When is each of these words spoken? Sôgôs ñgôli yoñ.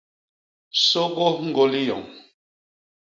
Sôgôs 0.87 1.35
ñgôli 1.47 1.81
yoñ. 1.89 2.03